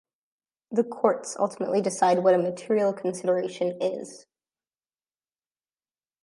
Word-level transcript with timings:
The 0.71 0.83
courts 0.83 1.37
ultimately 1.37 1.79
decide 1.79 2.23
what 2.23 2.33
a 2.33 2.39
material 2.39 2.91
consideration 2.91 3.79
is. 3.79 4.25